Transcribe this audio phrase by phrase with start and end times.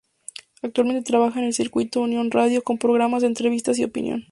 [0.63, 4.19] Actualmente trabaja en el circuito Unión Radio, con programas de entrevistas y opinión.